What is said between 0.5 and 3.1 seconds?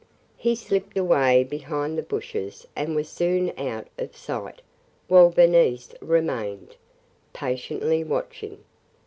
slipped away behind the bushes and was